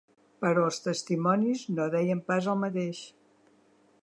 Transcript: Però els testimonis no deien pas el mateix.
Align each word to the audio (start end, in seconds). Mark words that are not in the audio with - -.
Però 0.45 0.63
els 0.69 0.79
testimonis 0.85 1.63
no 1.75 1.87
deien 1.97 2.25
pas 2.31 2.51
el 2.55 2.61
mateix. 2.67 3.07